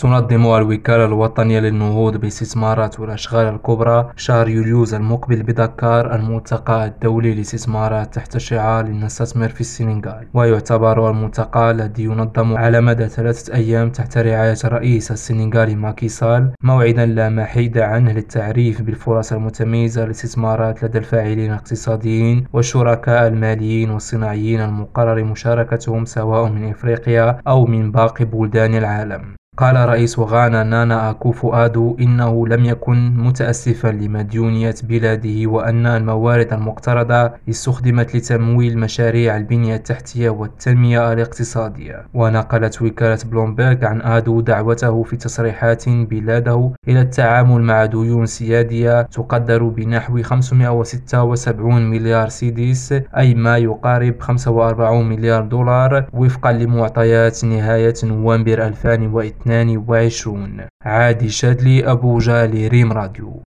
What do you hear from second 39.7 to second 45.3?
التحتية والتنمية الاقتصادية. ونقلت وكالة بلومبرغ عن آدو دعوته في